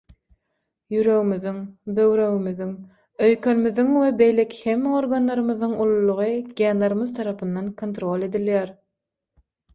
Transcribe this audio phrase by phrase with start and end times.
[0.93, 1.59] Ýüregimiziň,
[1.99, 2.71] böwregimiziň,
[3.27, 6.33] öýkenimiziň we beýleki hemme organlarymyzyň ululygy
[6.65, 8.75] genlerimiz tarapyndan kontrol edilýär.